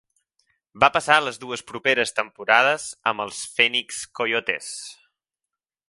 Va 0.83 0.87
passar 0.95 1.17
les 1.25 1.37
dues 1.43 1.63
properes 1.73 2.15
temporades 2.21 2.89
amb 3.13 3.27
els 3.27 3.45
Phoenix 3.59 4.01
Coyotes. 4.21 4.73